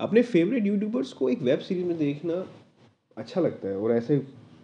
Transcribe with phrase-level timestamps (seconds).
[0.00, 2.46] अपने favourite YouTubers को एक वेब सीरीज़ में देखना
[3.16, 4.18] अच्छा लगता है और ऐसे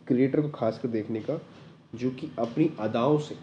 [0.06, 1.40] क्रिएटर को खास कर देखने का
[1.94, 3.34] जो कि अपनी अदाओं से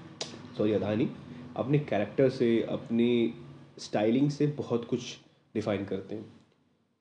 [0.57, 1.09] सॉरी अदा नहीं
[1.57, 3.33] अपने कैरेक्टर से अपनी
[3.79, 5.19] स्टाइलिंग से बहुत कुछ
[5.55, 6.25] डिफाइन करते हैं।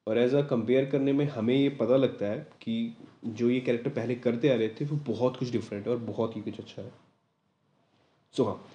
[0.07, 2.97] और एज अ कंपेयर करने में हमें ये पता लगता है कि
[3.27, 6.37] जो ये कैरेक्टर पहले करते आ रहे थे वो बहुत कुछ डिफरेंट है और बहुत
[6.37, 6.93] ही कुछ अच्छा है।
[8.33, 8.67] सो so, हाँ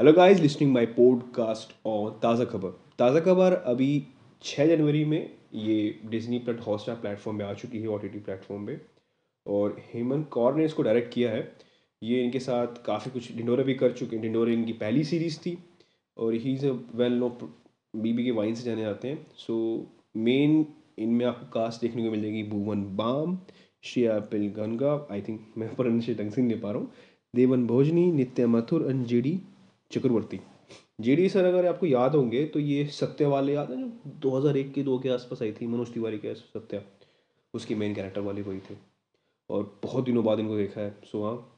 [0.00, 4.06] hello guys listing my podcast और ताज़ा खबर ताज़ा खबर अभी
[4.42, 8.66] छः जनवरी में ये डिज्नी प्लट हॉटस्टार प्लेटफॉर्म पे आ चुकी है ओ टी प्लेटफॉर्म
[8.66, 8.78] पे।
[9.46, 11.40] और हेमंत कौर ने इसको डायरेक्ट किया है।
[12.02, 15.56] ये इनके साथ काफ़ी कुछ डिंडोरे भी कर चुके हैं। डिंडोरे इनकी पहली सीरीज़ थी
[16.16, 17.28] और he is a well known
[17.94, 19.56] BB के वाइन से जाने जाते हैं। सो
[20.16, 20.66] मेन
[20.98, 23.38] इनमें आपको कास्ट देखने को मिल जाएगी Bhuvan Bam,
[23.82, 26.90] Shreya Pilgaonkar I think मैं पर ढंग से नहीं पा रहा हूँ।
[27.34, 29.06] Deven Bhojani, Nitya Mathur and
[29.90, 30.40] Chakraborty.
[31.00, 34.82] JD sir अगर आपको याद होंगे तो ये सत्य वाले याद है जो 2001 के
[34.82, 36.82] दो के आसपास आई थी मनोज तिवारी के सत्या।
[37.54, 38.76] उसकी मेन कैरेक्टर वाले वही थे।
[39.50, 41.52] और बहुत दिनों बाद इनको देखा है। सो हाँ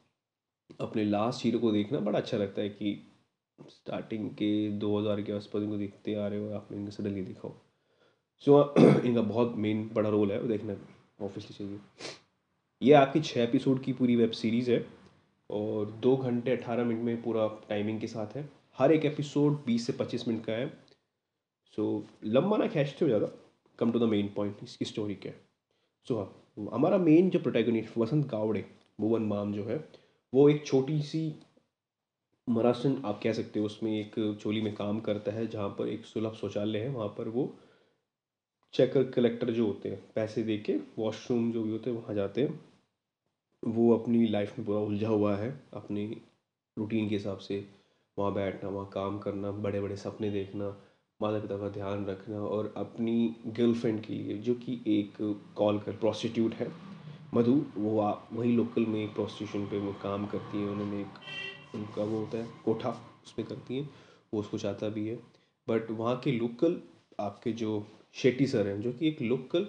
[0.81, 3.11] अपने लास्ट हीरो को देखना बड़ा अच्छा लगता है कि
[3.69, 7.61] स्टार्टिंग के 2000 के आसपास इनको देखते आ रहे हो आपने इनको सडनली देखा हो।
[8.39, 8.73] सो हाँ,
[9.05, 10.73] इनका बहुत मेन बड़ा रोल है वो देखना
[11.25, 11.79] ऑब्वियसली चाहिए।
[12.81, 14.98] ये आपकी छः एपिसोड की पूरी वेब सीरीज़ है।
[15.49, 18.47] और दो घंटे अठारह मिनट में पूरा टाइमिंग के साथ है।
[18.77, 20.67] हर एक एपिसोड बीस से पच्चीस मिनट का है।
[21.77, 23.27] सो लंबा ना खींचते हो ज़्यादा।
[23.79, 25.39] Come to the main point इसकी स्टोरी क्या है?
[26.07, 28.65] सो हाँ हमारा मेन जो प्रोटैगनिस्ट वसंत गावड़े,
[28.99, 29.77] भुवन माम जो है,
[30.33, 31.21] वो एक छोटी सी
[32.47, 36.05] महाराष्ट्र आप कह सकते हो, उसमें एक चोली में काम करता है, जहाँ पर एक
[36.05, 37.53] सुलभ शौचालय है, वहाँ पर वो
[38.73, 42.41] चेकर कलेक्टर जो होते हैं, पैसे दे के वॉशरूम जो भी होते हैं, वहाँ जाते
[42.41, 42.59] हैं।
[43.63, 46.21] वो अपनी लाइफ में पूरा उलझा हुआ है अपनी
[46.77, 47.67] रूटीन के हिसाब से
[48.17, 50.67] वहाँ बैठना वहाँ काम करना बड़े बड़े सपने देखना
[51.21, 55.17] माता पिता का ध्यान रखना और अपनी गर्लफ्रेंड के लिए जो कि एक
[55.55, 56.71] कॉल कर प्रोस्टिट्यूट है।
[57.33, 61.75] मधु वो आ, वही लोकल में एक प्रोस्टिट्यूशन पे वो काम करती है उन्होंने एक
[61.75, 62.89] उनका वो होता है कोठा
[63.25, 63.89] उस पर करती हैं
[64.33, 65.15] वो उसको चाहता भी है।
[65.67, 66.81] बट वहाँ के लोकल
[67.19, 69.67] आपके जो शेट्टी सर हैं जो कि एक लोकल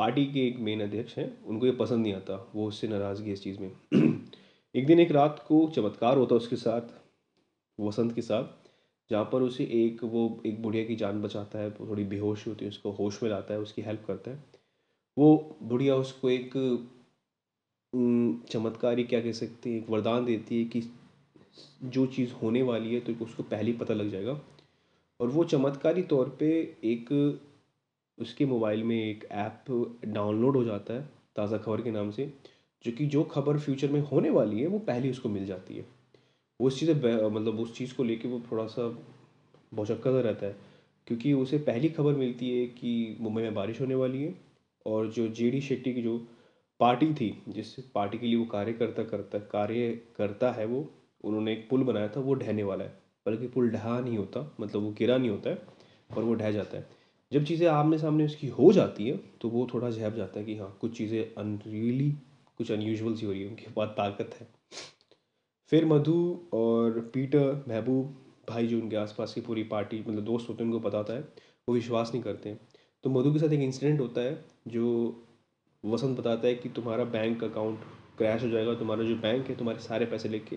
[0.00, 3.42] पार्टी के एक मेन अध्यक्ष हैं, उनको ये पसंद नहीं आता, वो उससे नाराज़गी इस
[3.42, 3.70] चीज़ में।
[4.74, 6.80] एक दिन एक रात को चमत्कार होता उसके साथ,
[7.80, 8.44] वसंत के साथ,
[9.10, 12.68] जहाँ पर उसे एक, वो एक बुढ़िया की जान बचाता है, थोड़ी बेहोश होती है,
[12.68, 14.44] उसको होश में लाता है, उसकी हेल्प करता है।
[15.18, 16.52] वो बुढ़िया उसको एक
[18.50, 20.82] चमत्कारी क्या कह सकते हैं, एक वरदान देती है कि
[21.84, 24.40] जो चीज़ होने वाली है तो उसको पहले ही पता लग जाएगा।
[25.20, 27.08] और वो चमत्कारी तौर पे एक
[28.20, 29.64] उसके मोबाइल में एक ऐप
[30.06, 32.32] डाउनलोड हो जाता है, ताज़ा खबर के नाम से,
[32.84, 35.84] जो कि जो खबर फ्यूचर में होने वाली है, वो पहले उसको मिल जाती है।
[36.60, 38.88] वो उस चीज़ मतलब उस चीज़ को लेके वो थोड़ा सा
[39.74, 40.56] भौचक्का सा रहता है,
[41.06, 44.34] क्योंकि उसे पहली खबर मिलती है कि मुंबई में बारिश होने वाली है,
[44.86, 46.16] और जो जे डी शेट्टी की जो
[46.80, 50.86] पार्टी थी, जिस पार्टी के लिए वो कार्य करता करता कार्य करता है वो,
[51.24, 54.82] उन्होंने एक पुल बनाया था, वो ढहने वाला है। बल्कि पुल ढहा नहीं होता मतलब
[54.82, 55.58] वो गिरा नहीं होता है,
[56.10, 56.99] और वो ढह जाता है।
[57.32, 60.56] जब चीज़ें आमने सामने उसकी हो जाती है तो वो थोड़ा झेप जाता है कि
[60.56, 62.10] हाँ कुछ चीज़ें अनरियली
[62.58, 64.46] कुछ अनयूजल सी हो रही है, उनके पास ताकत है।
[65.72, 66.14] फिर मधु
[66.52, 68.16] और पीटर, महबूब
[68.48, 71.20] भाई जो उनके आसपास की पूरी पार्टी मतलब दोस्त होते हैं, उनको पता होता है,
[71.68, 72.60] वो विश्वास नहीं करते हैं।
[73.04, 75.26] तो मधु के साथ एक इंसिडेंट होता है, जो
[75.84, 77.84] वसंत बताता है कि तुम्हारा बैंक अकाउंट
[78.18, 80.56] क्रैश हो जाएगा तुम्हारा जो बैंक है, तुम्हारे सारे पैसे लेके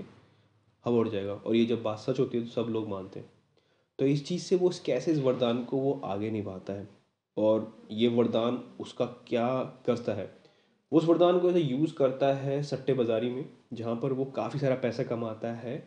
[0.86, 3.30] हवा उड़ जाएगा। और ये जब बात सच होती है तो सब लोग मानते हैं।
[4.00, 6.88] तो इस चीज़ से वो कैसे इस वरदान को वो आगे निभाता है।
[7.38, 9.48] और ये वरदान उसका क्या
[9.86, 10.30] करता है?
[10.92, 14.76] उस वरदान को ऐसे यूज़ करता है सट्टे बाज़ारी में, जहाँ पर वो काफ़ी सारा
[14.76, 15.82] पैसा कमाता है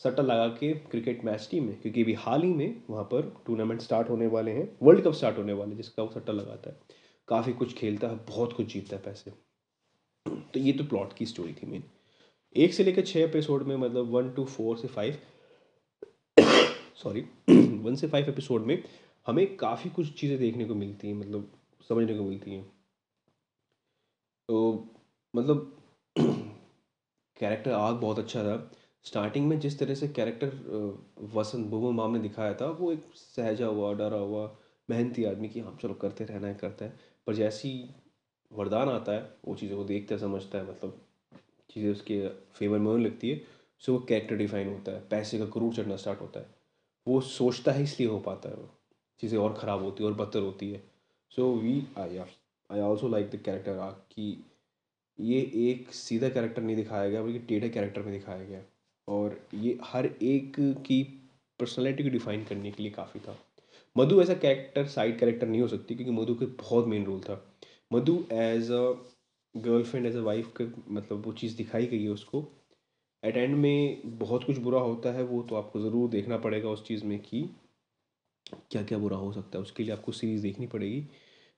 [0.00, 3.80] सट्टा लगा के क्रिकेट मैच टीम में, क्योंकि अभी हाल ही में वहाँ पर टूर्नामेंट
[3.80, 6.80] स्टार्ट होने वाले हैं, वर्ल्ड कप स्टार्ट होने वाले हैं, जिसका वो सट्टा लगाता है।
[7.28, 9.30] काफ़ी कुछ खेलता है, बहुत कुछ जीतता है पैसे।
[10.26, 11.84] तो ये तो प्लॉट की स्टोरी थी मेन।
[12.56, 15.18] एक से लेकर छः एपिसोड में मतलब वन टू फोर से फाइव
[17.00, 17.20] सॉरी
[17.50, 18.82] वन से फाइव एपिसोड में
[19.26, 21.52] हमें काफ़ी कुछ चीज़ें देखने को मिलती हैं मतलब
[21.88, 22.64] समझने को मिलती हैं।
[24.48, 24.88] तो
[25.36, 25.76] मतलब
[27.38, 28.72] कैरेक्टर आग बहुत अच्छा था।
[29.04, 30.48] स्टार्टिंग में जिस तरह से कैरेक्टर
[31.34, 34.56] वसंत, बुबो माम ने दिखाया था, वो एक सहजा हुआ, डरा हुआ,
[34.88, 37.72] मेहनती आदमी की हाँ चलो करते रहना है, करता है। पर जैसी
[38.52, 41.00] वरदान आता है, वो चीज़ों को देखता है, समझता है मतलब
[41.70, 43.42] चीज़ें उसके फेवर में होने लगती है।
[43.78, 46.59] सो वो कैरेक्टर डिफाइन होता है, पैसे का क्रूर चढ़ना स्टार्ट होता है।
[47.06, 48.68] वो सोचता है इसलिए हो पाता है वो।
[49.20, 50.82] चीज़ें और ख़राब होती है और बदतर होती है।
[51.32, 54.44] So we I I also like the character arc कि
[55.18, 58.60] ये एक सीधा कैरेक्टर नहीं दिखाया गया, बल्कि टेढ़े कैरेक्टर में दिखाया गया।
[59.08, 60.56] और ये हर एक
[60.86, 61.02] की
[61.58, 63.36] पर्सनैलिटी को डिफाइन करने के लिए काफ़ी था।
[63.96, 67.42] मधु ऐसा कैरेक्टर साइड कैरेक्टर नहीं हो सकती क्योंकि मधु के बहुत मेन रोल था।
[67.92, 68.82] Madhu as a
[69.54, 70.64] girlfriend as a wife के
[70.94, 72.40] मतलब वो चीज़ दिखाई गई है उसको।
[73.24, 76.84] एट एंड में बहुत कुछ बुरा होता है वो तो आपको ज़रूर देखना पड़ेगा उस
[76.84, 77.50] चीज़ में कि
[78.70, 81.04] क्या क्या बुरा हो सकता है। उसके लिए आपको सीरीज़ देखनी पड़ेगी।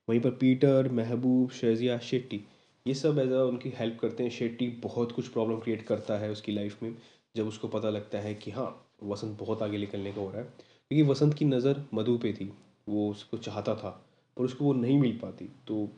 [0.08, 2.44] वहीं पर पीटर, महबूब शेजिया शेट्टी,
[2.86, 6.52] ये सब एज उनकी हेल्प करते हैं। शेट्टी बहुत कुछ प्रॉब्लम क्रिएट करता है उसकी
[6.52, 6.96] लाइफ में।
[7.36, 10.44] जब उसको पता लगता है कि हाँ वसंत बहुत आगे निकलने का हो रहा है।
[10.90, 12.52] क्योंकि वसंत की नज़र मधु पे थी।
[12.88, 14.06] वो उसको चाहता था,
[14.36, 15.88] पर उसको वो नहीं मिल पाती। तो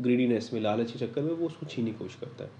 [0.00, 2.50] ग्रीडीनेस में, लालच के चक्कर में वो उसको छीनने की कोशिश करता है।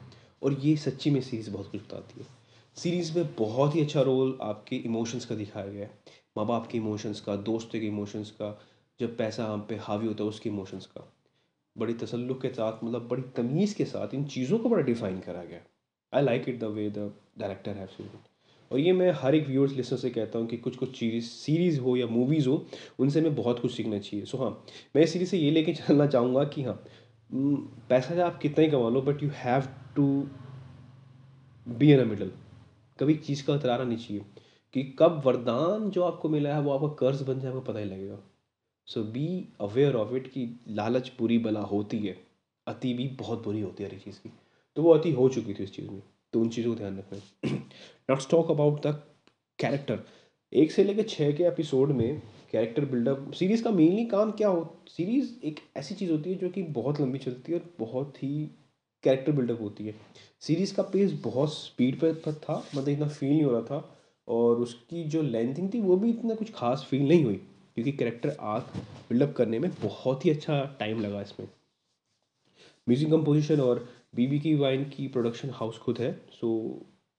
[0.43, 2.40] और ये सच्ची में सीरीज़ बहुत कुछ बताती है।
[2.77, 6.79] सीरीज़ में बहुत ही अच्छा रोल आपके इमोशंस का दिखाया गया है। माँ बाप के
[6.79, 8.59] इमोशंस का, दोस्तों के इमोशंस का,
[9.01, 11.13] जब पैसा हम पे हावी होता है उसके इमोशंस का।
[11.77, 15.45] बड़ी तसल्लुक के साथ मतलब बड़ी तमीज़ के साथ इन चीज़ों को बड़ा डिफाइन करा
[15.45, 15.61] गया
[16.13, 18.11] I like it the way the director have seen
[18.71, 21.81] और ये मैं हर एक व्यूअर्स लिस्टर से कहता हूँ कि कुछ कुछ चीज़ सीरीज़
[21.81, 22.67] हो या मूवीज़ हो,
[22.99, 24.51] उनसे मैं बहुत कुछ सीखना चाहिए। सो हाँ
[24.97, 26.83] मैं इस सीरीज़ से ये लेके चलना चाहूँगा कि हाँ
[27.89, 30.07] पैसा आप कितना ही कमा लो but you have to
[31.67, 32.33] be in a middle
[33.01, 34.25] कभी चीज़ का उतराना नहीं चाहिए।
[34.75, 37.85] कि कब वरदान जो आपको मिला है, वो आपका कर्ज बन जाए, आपको पता ही
[37.85, 38.19] लगेगा।
[38.87, 42.19] So be aware of it कि लालच बुरी बला होती है।
[42.67, 44.33] अति भी बहुत बुरी होती है हर चीज़ की।
[44.77, 46.03] तो वो अति हो चुकी थी इस चीज़ में।
[46.33, 47.21] तो उन चीज़ों को ध्यान रखना
[48.11, 49.03] not talk about the
[49.59, 50.01] character
[50.53, 52.23] एक से लेकर छः के एपिसोड में
[52.53, 56.51] कैरेक्टर बिल्डअप सीरीज़ का मेनली काम क्या हो सीरीज़ एक ऐसी चीज़ होती है जो
[56.51, 58.51] कि बहुत लंबी चलती है और बहुत ही
[59.05, 59.95] कैरेक्टर बिल्डअप होती है।
[60.43, 63.97] सीरीज़ का पेस बहुत स्पीड पर था मतलब इतना फील नहीं हो रहा था।
[64.29, 67.35] और उसकी जो लेंथिंग थी, वो भी इतना कुछ खास फील नहीं हुई,
[67.75, 68.73] क्योंकि कैरेक्टर आर्क
[69.09, 71.49] बिल्डअप करने में बहुत ही अच्छा टाइम लगा इसमें।
[72.87, 73.79] म्यूज़िक कंपोजिशन और
[74.17, 76.51] बीबी की वाइन की प्रोडक्शन हाउस खुद है सो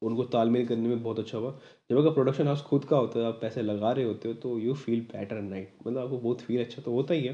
[0.02, 1.52] उनको तालमेल करने में बहुत अच्छा हुआ।
[1.90, 4.58] जब अगर प्रोडक्शन हाउस खुद का होता है, आप पैसे लगा रहे होते हो तो
[4.60, 7.34] यू फील बेटर नाइट मतलब आपको बहुत फील अच्छा तो होता ही है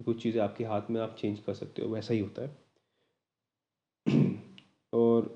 [0.00, 2.62] कुछ चीज़ें आपके हाथ में आप चेंज कर सकते हो, वैसा ही होता है
[4.92, 5.32] और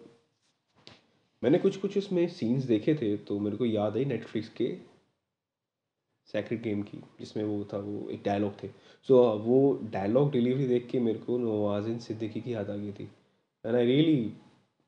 [1.42, 4.76] मैंने कुछ कुछ इसमें सीन्स देखे थे तो मेरे को याद आई नेटफ्लिक्स के
[6.28, 10.66] सेक्रेट गेम की जिसमें वो था वो एक डायलॉग थे। सो so, वो डायलॉग डिलीवरी
[10.66, 13.04] देख के मेरे को नवाजिन सिद्दीकी की याद आ गई थी।
[13.64, 14.32] And I really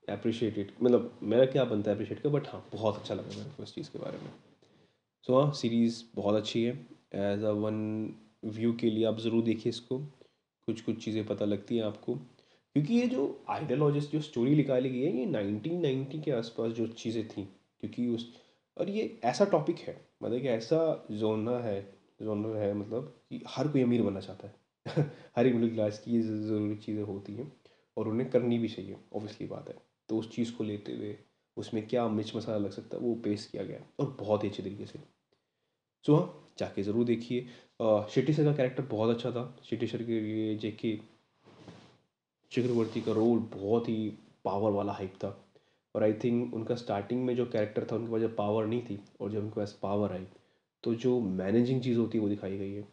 [0.08, 3.50] appreciate it मतलब मेरा क्या बनता है अप्रिशिएट का बट हाँ बहुत अच्छा लगा मेरे
[3.50, 4.30] को इस चीज़ के बारे में।
[5.24, 6.72] सो so, हाँ सीरीज़ बहुत अच्छी है।
[7.14, 7.78] एज अ वन
[8.44, 9.98] व्यू के लिए आप ज़रूर देखिए इसको।
[10.68, 12.18] कुछ कुछ चीज़ें पता लगती हैं आपको।
[12.76, 16.86] क्योंकि ये जो आइडियोलॉजिस्ट, जो स्टोरी निकाली गई है, ये नाइनटीन नाइन्टी के आसपास जो
[16.88, 17.42] चीज़ें थी,
[17.80, 18.32] क्योंकि उस,
[18.76, 20.78] और ये ऐसा टॉपिक है मतलब कि ऐसा
[21.12, 21.80] जोना है
[22.22, 24.54] जोनर है मतलब कि हर कोई अमीर बनना चाहता है।
[25.36, 27.52] हर एक मिडिल क्लास की ये ज़रूरी चीज़ें होती हैं,
[27.96, 29.76] और उन्हें करनी भी चाहिए ऑब्वियसली बात है।
[30.08, 31.16] तो उस चीज़ को लेते हुए,
[31.56, 34.62] उसमें क्या मिर्च मसाला लग सकता है, वो पेश किया गया, और बहुत ही अच्छे
[34.62, 34.98] तरीके से।
[36.04, 37.40] सो हाँ जाके ज़रूर देखिए।
[38.10, 40.98] शेट्टी सर का कैरेक्टर बहुत अच्छा था। शेट्टी सर के लिए जेके
[42.52, 44.12] चक्रवर्ती का रोल बहुत ही
[44.44, 45.36] पावर वाला हाइप था।
[45.94, 48.98] और आई थिंक उनका स्टार्टिंग में जो कैरेक्टर था, उनके पास जब पावर नहीं थी
[49.20, 50.26] और जब उनके पास पावर आई
[50.84, 52.84] तो जो मैनेजिंग चीज़ होती है, वो दिखाई गई है।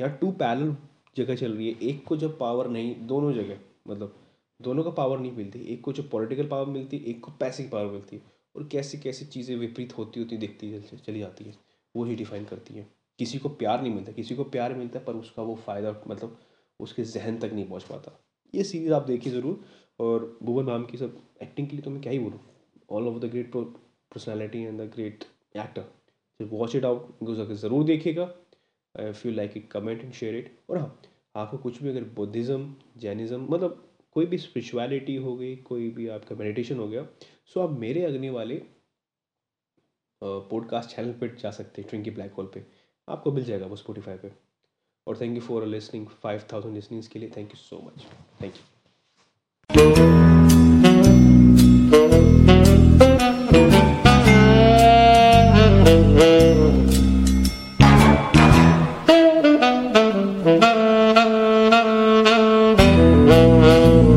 [0.00, 0.76] यहाँ टू पैरल
[1.16, 3.58] जगह चल रही है। एक को जब पावर नहीं, दोनों जगह
[3.88, 4.14] मतलब
[4.60, 7.62] दोनों का पावर नहीं मिलती। एक को जो पॉलिटिकल पावर मिलती है एक को पैसे
[7.62, 8.22] की पावर मिलती है
[8.56, 11.54] और कैसी कैसी चीज़ें विपरीत होती होती, दिखती, चली जाती है।
[11.94, 12.86] वो ही डिफाइन करती है।
[13.18, 16.38] किसी को प्यार नहीं मिलता, किसी को प्यार मिलता है, पर उसका वो फ़ायदा मतलब
[16.80, 18.18] उसके जहन तक नहीं पहुँच पाता।
[18.54, 19.64] ये सीरीज़ आप देखिए ज़रूर।
[20.00, 22.40] और भुवन मैम की सब एक्टिंग के लिए तो मैं क्या ही बोलूँ?
[22.92, 25.24] All of the great personality and the great
[25.56, 28.22] actor watch it out ज़रूर देखिएगा।
[28.94, 31.00] If you like it comment and share it और हाँ
[31.36, 33.82] आपको कुछ भी अगर बुद्धिज़्म जैनिज़्म मतलब
[34.16, 37.06] कोई भी स्पिरिचुअलिटी हो गई, कोई भी आपका मेडिटेशन हो गया
[37.54, 38.62] सो आप मेरे अग्नि वाले
[40.22, 42.64] पॉडकास्ट चैनल पर जा सकते हैं ट्विंकी ब्लैक होल पे।
[43.08, 44.30] आपको मिल जाएगा वो स्पोटीफाई पे।
[45.06, 47.30] और thank you for listening five thousand listenings के लिए.
[47.36, 48.06] Thank you so much
[48.42, 48.73] thank you